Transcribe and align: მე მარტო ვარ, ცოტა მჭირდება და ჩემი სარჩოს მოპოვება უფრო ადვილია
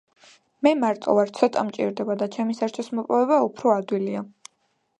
მე 0.67 0.71
მარტო 0.83 1.13
ვარ, 1.17 1.33
ცოტა 1.39 1.65
მჭირდება 1.67 2.15
და 2.23 2.29
ჩემი 2.37 2.57
სარჩოს 2.61 2.91
მოპოვება 3.01 3.39
უფრო 3.51 3.75
ადვილია 3.75 4.25